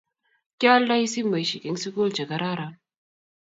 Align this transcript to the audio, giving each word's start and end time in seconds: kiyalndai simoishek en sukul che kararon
kiyalndai 0.57 1.05
simoishek 1.11 1.63
en 1.69 1.75
sukul 1.83 2.09
che 2.15 2.23
kararon 2.29 2.73